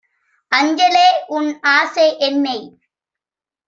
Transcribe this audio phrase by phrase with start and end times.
[0.51, 1.05] "அஞ்சலை,
[1.37, 2.59] உன்ஆசை- என்னை